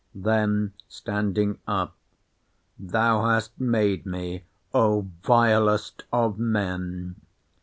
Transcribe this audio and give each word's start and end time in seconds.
Then 0.15 0.73
standing 0.89 1.59
up, 1.67 1.95
Thou 2.79 3.23
hast 3.29 3.59
made 3.61 4.03
me, 4.03 4.45
O 4.73 5.07
vilest 5.21 6.05
of 6.11 6.39
men! 6.39 7.17